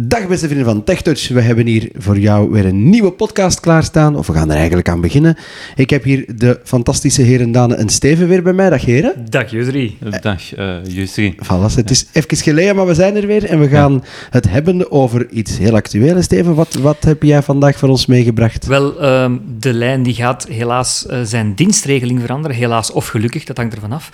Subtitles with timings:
[0.00, 4.16] Dag beste vrienden van TechTouch, we hebben hier voor jou weer een nieuwe podcast klaarstaan,
[4.16, 5.36] of we gaan er eigenlijk aan beginnen.
[5.76, 8.70] Ik heb hier de fantastische heren Dane en Steven weer bij mij.
[8.70, 9.26] Dag heren.
[9.28, 9.98] Dag Jusri.
[10.20, 11.34] Dag uh, Jusri.
[11.44, 14.90] Voilà, het is even geleden, maar we zijn er weer en we gaan het hebben
[14.90, 16.22] over iets heel actueel.
[16.22, 18.66] Steven, wat, wat heb jij vandaag voor ons meegebracht?
[18.66, 23.56] Wel, um, de lijn die gaat helaas uh, zijn dienstregeling veranderen, helaas of gelukkig, dat
[23.56, 24.10] hangt ervan af.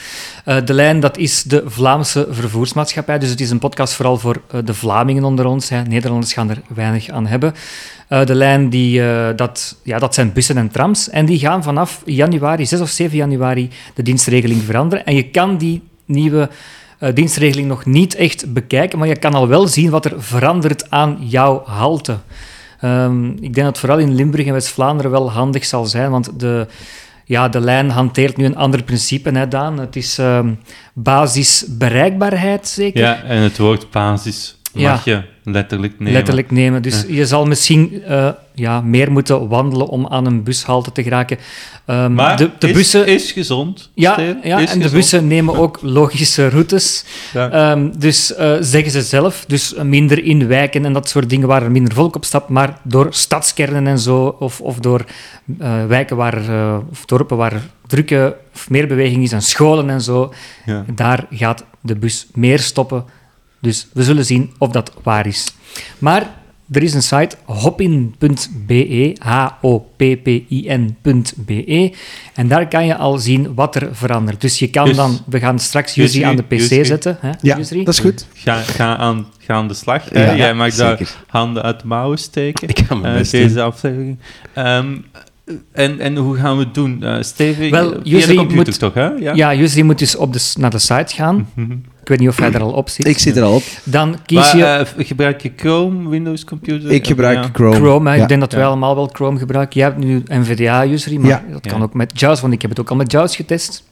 [0.47, 4.41] Uh, de lijn, dat is de Vlaamse vervoersmaatschappij, dus het is een podcast vooral voor
[4.65, 5.71] de Vlamingen onder ons.
[5.81, 7.55] Nederlanders gaan er weinig aan hebben.
[8.09, 11.11] Uh, de lijn, die, uh, dat, ja, dat zijn bussen en trams.
[11.11, 15.07] En die gaan vanaf januari, 6 of 7 januari, de dienstregeling veranderen.
[15.07, 16.49] En je kan die nieuwe
[17.01, 20.91] uh, dienstregeling nog niet echt bekijken, maar je kan al wel zien wat er verandert
[20.91, 22.19] aan jouw halte.
[22.85, 26.67] Um, ik denk dat vooral in Limburg en West-Vlaanderen wel handig zal zijn, want de,
[27.25, 29.79] ja, de lijn hanteert nu een ander principe, hè, Daan.
[29.79, 30.59] Het is um,
[30.93, 33.01] basisbereikbaarheid, zeker?
[33.01, 35.25] Ja, en het woord basis mag ja.
[35.45, 36.13] je letterlijk nemen.
[36.13, 36.83] Letterlijk nemen.
[36.83, 41.39] Dus je zal misschien uh, ja, meer moeten wandelen om aan een bushalte te geraken.
[41.87, 43.91] Um, maar de, de is, bussen, is gezond.
[43.95, 44.83] Ja, ja en gezond.
[44.83, 47.05] de bussen nemen ook logische routes.
[47.35, 49.45] Um, dus uh, zeggen ze zelf.
[49.47, 52.49] Dus minder in wijken en dat soort dingen waar er minder volk op stapt.
[52.49, 55.05] Maar door stadskernen en zo, of, of door
[55.61, 56.43] uh, wijken waar,
[56.91, 60.33] of dorpen waar drukke of meer beweging is en scholen en zo,
[60.95, 63.05] daar gaat de bus meer stoppen
[63.63, 65.55] dus we zullen zien of dat waar is.
[65.99, 66.31] Maar
[66.71, 70.43] er is een site, hoppin.be, H-O-P-P-I-N.be,
[72.35, 74.41] en daar kan je al zien wat er verandert.
[74.41, 77.17] Dus je kan dus, dan, we gaan straks Jusri aan de PC zetten.
[77.21, 77.85] Hè, ja, Jusri?
[77.85, 78.27] dat is goed.
[78.35, 80.15] Ga, ga, aan, ga aan de slag.
[80.15, 82.69] Ja, Jij mag daar handen uit de mouwen steken.
[82.73, 84.19] Ik ga mijn uh, Deze aflevering.
[84.59, 85.05] Um,
[85.73, 86.99] en, en hoe gaan we het doen?
[87.03, 89.07] Uh, Steven, Wel, via de computer moet, toch, hè?
[89.07, 91.35] Ja, ja Jusri moet dus op de, naar de site gaan.
[91.55, 91.83] Mm -hmm.
[92.13, 93.07] Ik weet niet of hij er al op zit.
[93.07, 93.63] Ik zit er al op.
[93.85, 94.87] Dan kies maar, je...
[94.99, 96.91] Uh, gebruik je Chrome, Windows Computer?
[96.91, 97.51] Ik gebruik ja.
[97.53, 97.77] Chrome.
[97.77, 98.23] Chrome, ja.
[98.23, 99.81] ik denk dat wij allemaal wel Chrome gebruiken.
[99.81, 102.91] Jij hebt nu NVDA-user, maar dat kan ook met JAWS, want ik heb het ook
[102.91, 103.85] al met JAWS getest.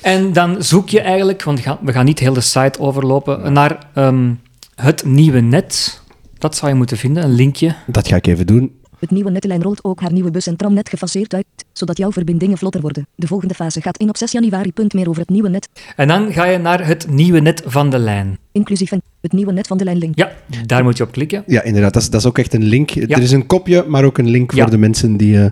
[0.00, 4.40] En dan zoek je eigenlijk, want we gaan niet heel de site overlopen, naar um,
[4.74, 6.00] het nieuwe net.
[6.38, 7.74] Dat zou je moeten vinden, een linkje.
[7.86, 8.72] Dat ga ik even doen.
[9.02, 12.58] Het nieuwe netlijn rolt ook haar nieuwe bus- en tramnet gefaseerd uit, zodat jouw verbindingen
[12.58, 13.06] vlotter worden.
[13.14, 14.72] De volgende fase gaat in op 6 januari.
[14.72, 15.68] Punt meer over het nieuwe net.
[15.96, 18.38] En dan ga je naar het nieuwe net van de lijn.
[18.52, 18.90] Inclusief
[19.20, 20.18] het nieuwe net van de lijn link.
[20.18, 20.32] Ja,
[20.66, 21.42] daar moet je op klikken.
[21.46, 21.92] Ja, inderdaad.
[21.92, 22.90] Dat is, dat is ook echt een link.
[22.90, 23.06] Ja.
[23.06, 24.62] Er is een kopje, maar ook een link ja.
[24.62, 25.34] voor de mensen die...
[25.34, 25.46] Uh...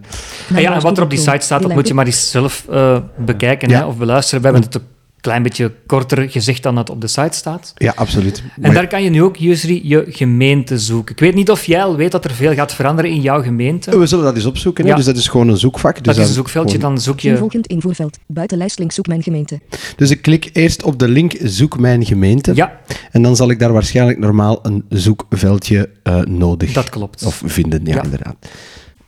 [0.48, 2.66] Nou, ja, en wat er op die site staat, dat moet je maar eens zelf
[2.70, 4.40] uh, bekijken hè, of beluisteren.
[4.40, 4.80] We hebben het
[5.20, 7.72] klein beetje korter gezegd dan dat op de site staat.
[7.76, 8.42] Ja, absoluut.
[8.54, 8.72] En maar...
[8.72, 11.14] daar kan je nu ook, Jusri, je gemeente zoeken.
[11.14, 13.98] Ik weet niet of jij al weet dat er veel gaat veranderen in jouw gemeente.
[13.98, 14.86] We zullen dat eens opzoeken.
[14.86, 14.94] Ja.
[14.94, 15.94] Dus dat is gewoon een zoekvak.
[15.94, 16.94] Dus dat is een zoekveldje, gewoon...
[16.94, 17.36] dan zoek je...
[17.36, 19.60] Volgend invoerveld, buitenlijstlink zoek mijn gemeente.
[19.96, 22.54] Dus ik klik eerst op de link zoek mijn gemeente.
[22.54, 22.80] Ja.
[23.10, 26.72] En dan zal ik daar waarschijnlijk normaal een zoekveldje uh, nodig...
[26.72, 27.24] Dat klopt.
[27.24, 28.02] Of vinden, ja, ja.
[28.02, 28.36] inderdaad.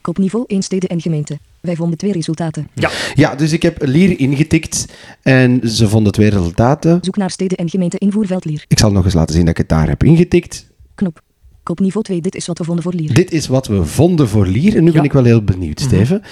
[0.01, 1.39] Kopniveau 1 steden en gemeente.
[1.63, 2.69] Wij vonden twee resultaten.
[2.75, 2.91] Ja.
[3.15, 4.87] ja, dus ik heb Lier ingetikt
[5.23, 6.99] en ze vonden twee resultaten.
[7.01, 8.65] Zoek naar steden en gemeente invoerveld Lier.
[8.69, 10.71] Ik zal nog eens laten zien dat ik het daar heb ingetikt.
[10.95, 11.23] Knop.
[11.63, 13.15] Kopniveau 2, dit is wat we vonden voor Lier.
[13.15, 14.95] Dit is wat we vonden voor Lier en nu ja.
[14.95, 15.97] ben ik wel heel benieuwd, mm -hmm.
[15.97, 16.23] Steven.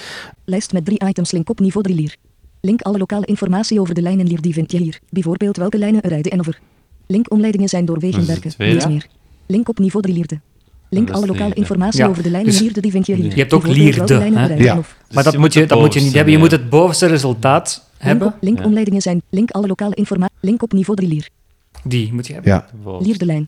[0.45, 2.15] Lijst met drie items, link op niveau 3 Lier.
[2.61, 4.99] Link alle lokale informatie over de lijnen Lier, die vind je hier.
[5.09, 6.59] Bijvoorbeeld welke lijnen er rijden en over.
[7.07, 8.51] Link omleidingen zijn door Wegenwerken.
[8.57, 9.07] Niets meer.
[9.45, 10.39] Link op niveau 3 Lierde.
[10.93, 12.07] Link alle lokale informatie ja.
[12.07, 13.25] over de lijnen dus Lierde, die vind je hier.
[13.25, 14.55] Je hebt ook Lierde, hè?
[14.55, 14.77] Ja.
[14.77, 16.33] Of, maar dat moet je, dat moet je niet hebben.
[16.33, 18.33] Je moet het bovenste resultaat hebben.
[18.39, 21.29] Link, omleidingen zijn, link alle lokale informatie, link op niveau 3 Lier.
[21.83, 22.51] Die moet je hebben.
[22.51, 22.65] Ja.
[22.99, 23.47] Lierde lijn.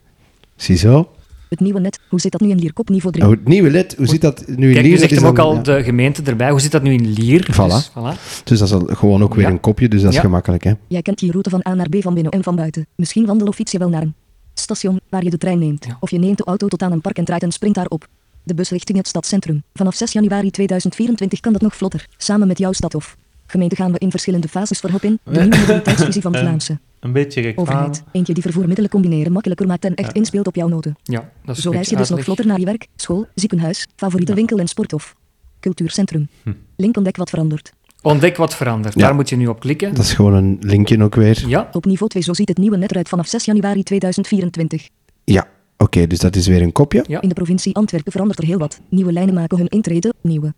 [0.55, 1.09] Ziezo.
[1.49, 2.73] Het nieuwe net, hoe zit dat nu in Lier?
[2.73, 3.25] Kop niveau 3.
[3.25, 4.97] Oh, het nieuwe net, hoe zit dat nu in Kijk, Lier?
[4.97, 5.61] Kijk, je zegt hem ook al ja.
[5.61, 6.49] de gemeente erbij.
[6.49, 7.47] Hoe zit dat nu in Lier?
[7.51, 7.55] Voilà.
[7.55, 8.43] Dus, voilà.
[8.43, 9.51] dus dat is gewoon ook weer ja.
[9.51, 10.63] een kopje, dus dat is gemakkelijk.
[10.63, 10.71] Hè?
[10.87, 12.87] Jij kent die route van A naar B van binnen en van buiten.
[12.95, 14.13] Misschien wandel of fiets je wel naar een
[14.63, 15.85] station waar je de trein neemt.
[15.85, 15.97] Ja.
[15.99, 18.07] Of je neemt de auto tot aan een park en draait en sprint daarop.
[18.43, 19.63] De bus richting het stadscentrum.
[19.73, 22.07] Vanaf 6 januari 2024 kan dat nog vlotter.
[22.17, 25.19] Samen met jouw stad of gemeente gaan we in verschillende fases voor hop in.
[25.23, 26.79] De nieuwe mobiliteitsvisie van Vlaamse.
[26.99, 27.69] Een beetje reclame.
[27.69, 28.03] Overheid.
[28.11, 30.13] Eentje die vervoermiddelen combineren makkelijker maakt en echt ja.
[30.13, 30.95] inspeelt op jouw noden.
[31.03, 34.31] Ja, dat is Zo reis je dus nog vlotter naar je werk, school, ziekenhuis, favoriete
[34.31, 34.37] ja.
[34.37, 35.15] winkel en sport of
[35.59, 36.27] cultuurcentrum.
[36.43, 36.53] Hm.
[36.75, 37.71] Link ontdek wat verandert.
[38.03, 38.93] Ontdek wat verandert.
[38.93, 39.01] Ja.
[39.01, 39.93] Daar moet je nu op klikken.
[39.93, 41.43] Dat is gewoon een linkje ook weer.
[41.47, 41.69] Ja.
[41.71, 44.89] Op niveau 2, zo ziet het nieuwe net eruit vanaf 6 januari 2024.
[45.23, 47.03] Ja, oké, okay, dus dat is weer een kopje.
[47.07, 47.21] Ja.
[47.21, 48.79] In de provincie Antwerpen verandert er heel wat.
[48.89, 50.53] Nieuwe lijnen maken hun intrede, nieuwe.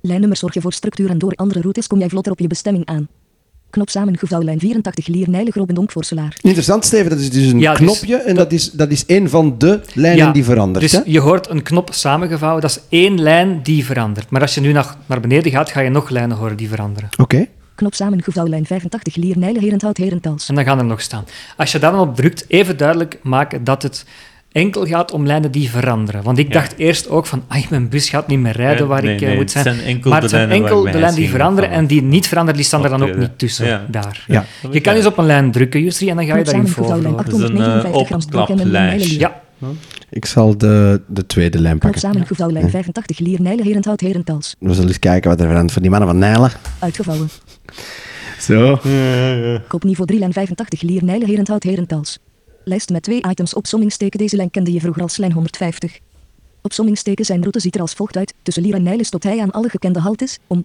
[0.00, 3.08] Lijnnummers zorgen voor structuur en door andere routes kom jij vlotter op je bestemming aan.
[3.70, 6.36] Knop samengevouwen lijn 84 Lier Nijle Grobendonk Vorselaar.
[6.40, 7.10] Interessant, Steven.
[7.10, 9.80] Dat is dus een ja, knopje dus, en dat is, dat is één van de
[9.94, 10.80] lijnen ja, die verandert.
[10.80, 11.00] Dus hè?
[11.04, 14.30] je hoort een knop samengevouwen, dat is één lijn die verandert.
[14.30, 17.08] Maar als je nu naar, naar beneden gaat, ga je nog lijnen horen die veranderen.
[17.12, 17.22] Oké.
[17.22, 17.48] Okay.
[17.74, 20.48] Knop samengevouwen lijn 85 Lier Nijle Herenthout Herentals.
[20.48, 21.24] En dan gaan er nog staan.
[21.56, 24.04] Als je daar dan op drukt, even duidelijk maken dat het
[24.52, 26.22] enkel gaat om lijnen die veranderen.
[26.22, 26.52] Want ik Ja.
[26.52, 29.20] dacht eerst ook van, ai, mijn bus gaat niet meer rijden Ja, waar nee, ik
[29.20, 29.66] eh, nee, moet zijn.
[29.66, 31.86] het zijn enkel maar de het zijn lijnen enkel de lijnen die veranderen van- en
[31.86, 33.66] die niet veranderen, die staan er dan ook niet tussen.
[33.66, 33.86] Ja.
[33.90, 34.24] Daar.
[34.26, 34.44] Ja.
[34.70, 36.86] Je kan eens op een lijn drukken, Jusri, en dan ga je daarin voor.
[36.86, 39.18] Dat is een, 859 eh.
[39.18, 39.40] Ja,
[40.10, 42.00] Ik zal de, de tweede lijn pakken.
[42.00, 44.54] samen gevouwen lijn 85 lier Nijlen Herenthout Herentals.
[44.58, 46.50] We zullen eens kijken wat er verandert voor die mannen van Nijlen.
[46.78, 47.28] Uitgevouwen.
[48.38, 48.78] Zo.
[49.68, 52.18] Kopniveau 3 lijn 85 lier Nijlen Herenthout Herentals.
[52.64, 54.18] Lijst met twee items opsommingsteken.
[54.18, 55.98] Deze lijn kende je vroeger als lijn 150.
[56.62, 58.34] Opsommingsteken zijn route ziet er als volgt uit.
[58.42, 60.38] Tussen Lier en Nijlen stopt hij aan alle gekende haltes.
[60.46, 60.64] Om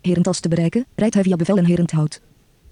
[0.00, 2.20] Herentals te bereiken, rijdt hij via bevel en Herenthout.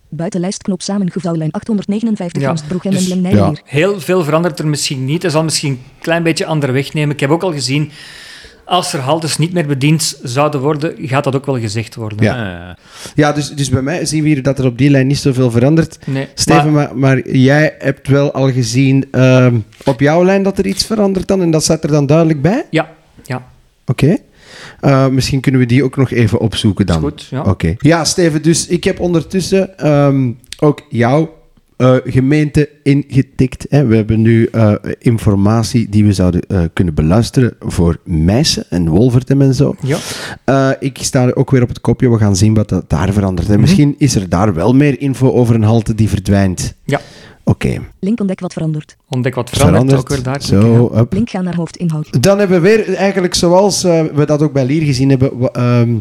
[0.09, 3.55] Buitenlijstknop samengevouwen lijn 859 Ja, en dus- Nijlen Ja.
[3.65, 5.23] heel veel verandert er misschien niet.
[5.23, 7.15] Het zal misschien een klein beetje andere weg nemen.
[7.15, 7.91] Ik heb ook al gezien,
[8.69, 12.19] als er haltes niet meer bediend zouden worden, gaat dat ook wel gezegd worden.
[12.23, 12.77] Ja.
[13.15, 15.51] Ja, dus, dus bij mij zien we hier dat er op die lijn niet zoveel
[15.51, 15.99] verandert.
[16.07, 20.59] Nee, Steven, maar- maar, maar jij hebt wel al gezien ehm, op jouw lijn dat
[20.59, 22.67] er iets verandert dan en dat staat er dan duidelijk bij?
[22.71, 22.91] ja,
[23.25, 23.47] ja.
[23.87, 24.17] Oké.
[24.81, 26.97] Eh, misschien kunnen we die ook nog even opzoeken dan.
[26.97, 27.43] Is goed, ja.
[27.43, 27.75] Oké.
[27.79, 31.37] Ja, Steven, dus ik heb ondertussen ehm, ook jouw
[31.79, 33.67] eh, gemeente ingetikt.
[33.69, 33.87] Hè.
[33.87, 39.43] We hebben nu eh, informatie die we zouden eh, kunnen beluisteren voor Meissen en Wolvertem
[39.43, 39.75] en zo.
[39.83, 39.97] ja.
[40.45, 42.11] Eh, ik sta ook weer op het kopje.
[42.11, 43.47] We gaan zien wat dat daar verandert.
[43.47, 43.57] Mhm.
[43.57, 46.75] En misschien is er daar wel meer info over een halte die verdwijnt.
[46.85, 47.01] Ja.
[47.45, 47.81] Oké.
[48.01, 48.97] Link ontdek wat verandert.
[49.09, 50.43] Ontdek wat verandert, ook weer daar.
[50.43, 51.07] Zo.
[51.11, 52.23] Link gaan naar hoofdinhoud.
[52.23, 55.95] Dan hebben we weer, eigenlijk zoals eh, we dat ook bij Lier gezien hebben, ehm,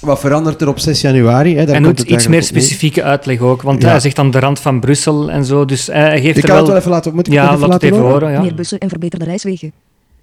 [0.00, 1.56] wat verandert er op 6 januari?
[1.56, 1.66] Hè?
[1.66, 3.88] Daar En doet het iets meer specifieke uitleg ook, want Ja.
[3.88, 6.50] hij zegt aan de rand van Brussel en zo, dus hij geeft Ik er kan
[6.50, 6.58] wel...
[6.58, 8.20] het wel even laten, moet ik ja, het even laat het laten even horen?
[8.20, 8.40] horen, ja.
[8.42, 9.72] Meer bussen en verbeterde reiswegen.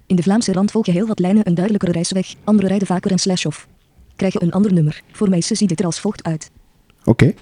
[0.07, 3.17] In de Vlaamse rand volgen heel wat lijnen een duidelijkere reisweg, andere rijden vaker en
[3.19, 3.67] slash off.
[4.15, 5.01] Krijg je een ander nummer.
[5.11, 6.49] Voor Meissen ziet dit er als volgt uit.
[7.05, 7.33] Oké.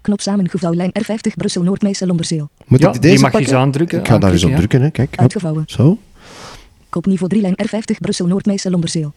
[0.00, 2.48] Knop samengevouwen lijn R50 Brussel Noordmeissen Lomberzeel.
[2.66, 3.98] Moet Ja, ik deze die mag je eens aandrukken.
[3.98, 4.90] Ik ga daar eens op drukken, hè.
[4.90, 5.16] Kijk.
[5.16, 5.62] Uitgevouwen.
[5.66, 5.98] Zo.
[6.88, 9.12] Kopniveau 3 lijn R50 Brussel Noordmeissen Lomberzeel.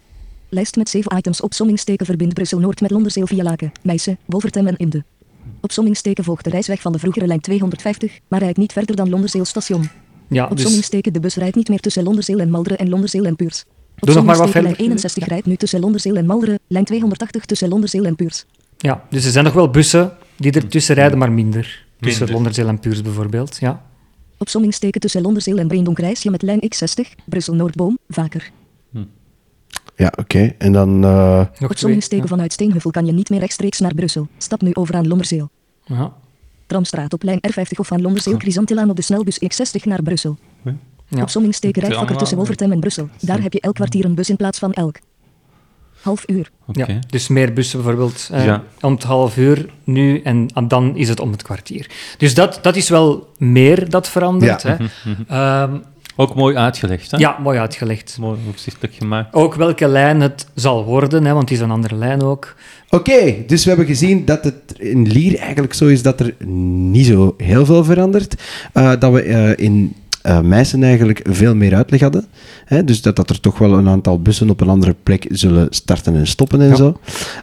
[0.49, 4.77] Lijst met 7 items opsommingsteken verbindt Brussel Noord met Londerzeel via Laken, Meissen, Wolvertem en
[4.77, 5.03] Imde.
[5.61, 9.45] Opsommingsteken volgt de reisweg van de vroegere lijn 250, maar rijdt niet verder dan Londerzeel
[9.45, 9.81] station.
[9.81, 9.89] Ja,
[10.27, 13.35] ja dus Opsommingsteken de bus rijdt niet meer tussen Londerzeel en Malderen en Londerzeel en
[13.35, 13.63] Puurs.
[13.95, 14.71] Doe nog maar wat verder.
[14.71, 18.45] Lijn 61 rijdt nu tussen Londerzeel en Malderen, lijn 280 tussen Londerzeel en Puurs.
[18.77, 21.85] ja, dus er zijn nog wel bussen die er tussen rijden, maar minder.
[21.99, 22.35] Tussen Minder.
[22.35, 23.85] Londerzeel en Puurs bijvoorbeeld, ja.
[24.37, 28.51] Opsommingsteken tussen Londerzeel en Breendonk reis je met lijn X60, Brussel Noordboom, vaker.
[29.95, 30.53] Ja, oké.
[30.57, 31.03] En dan...
[31.03, 31.69] eh, Nog twee.
[31.69, 34.27] Opsommingsteken vanuit Steenhuffel kan je niet meer rechtstreeks naar Brussel.
[34.37, 35.49] Stap nu over aan Londerzeel.
[35.85, 36.13] Ja.
[36.65, 40.37] Tramstraat op lijn R50 of van Londerzeel Chrysantillaan op de snelbus X60 naar Brussel.
[41.07, 41.21] Ja.
[41.21, 43.09] Opsommingsteken rijdt vakker tussen Wolvertem en Brussel.
[43.21, 44.95] Daar heb je elk kwartier een bus in plaats van elk.
[46.01, 46.51] Half uur.
[46.65, 46.85] Oké.
[46.91, 48.63] Ja, dus meer bussen bijvoorbeeld eh, Ja.
[48.81, 51.89] om het half uur nu en dan is het om het kwartier.
[52.17, 54.61] Dus dat, dat is wel meer dat verandert.
[54.61, 54.77] Ja.
[54.77, 54.83] Hè.
[55.27, 55.77] Ehm,
[56.21, 57.17] Ook mooi uitgelegd, hè?
[57.17, 58.17] ja, mooi uitgelegd.
[58.19, 59.33] Mooi overzichtelijk gemaakt.
[59.33, 62.55] Ook welke lijn het zal worden, hè, want het is een andere lijn ook.
[62.89, 67.05] Oké, dus we hebben gezien dat het in Lier eigenlijk zo is dat er niet
[67.05, 68.41] zo heel veel verandert.
[68.73, 72.25] Eh, dat we eh, in eh Meissen eigenlijk veel meer uitleg hadden.
[72.65, 72.83] Hè?
[72.83, 76.15] Dus dat, dat er toch wel een aantal bussen op een andere plek zullen starten
[76.15, 76.75] en stoppen en Ja.
[76.75, 76.99] zo.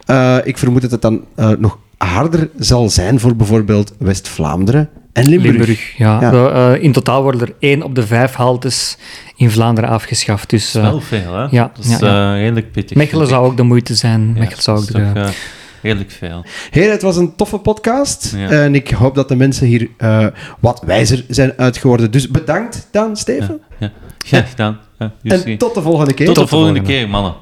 [0.07, 5.29] Eh, ik vermoed dat het dan eh, nog harder zal zijn voor bijvoorbeeld West-Vlaanderen en
[5.29, 5.97] Limburg.
[5.97, 6.21] ja.
[6.21, 6.31] Ja.
[6.31, 8.97] We, eh, in totaal worden er één op de vijf haltes
[9.37, 10.51] in Vlaanderen afgeschaft.
[10.51, 11.47] Dus eh, Wel veel, hè?
[11.51, 12.97] ja, Dat is ja, eh, redelijk pittig.
[12.97, 14.31] Mechelen zou ook de moeite zijn.
[14.35, 15.21] Ja, Mechelen zou ook dat is de...
[15.21, 15.35] toch,
[15.83, 16.45] redelijk veel.
[16.71, 18.35] Heren, het was een toffe podcast.
[18.37, 18.49] Ja.
[18.49, 20.27] En ik hoop dat de mensen hier eh,
[20.61, 22.11] wat wijzer zijn uitgeworden.
[22.11, 23.61] Dus bedankt dan, Steven.
[23.79, 23.93] Ja.
[24.27, 24.79] Graag gedaan.
[24.99, 26.27] Ja, En tot de volgende keer.
[26.27, 26.99] Tot de Tot de volgende volgende.
[27.01, 27.35] keer, mannen.